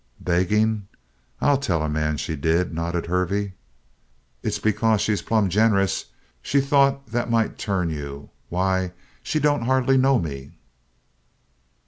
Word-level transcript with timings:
"Begging? 0.19 0.87
I'll 1.41 1.59
tell 1.59 1.83
a 1.83 1.87
man 1.87 2.17
she 2.17 2.35
did!" 2.35 2.73
nodded 2.73 3.05
Hervey. 3.05 3.53
"It's 4.41 4.57
because 4.57 4.99
she's 4.99 5.21
plumb 5.21 5.47
generous. 5.47 6.05
She 6.41 6.59
thought 6.59 7.05
that 7.11 7.29
might 7.29 7.59
turn 7.59 7.91
you. 7.91 8.31
Why 8.49 8.93
she 9.21 9.39
don't 9.39 9.65
hardly 9.65 9.97
know 9.97 10.17
me!" 10.17 10.53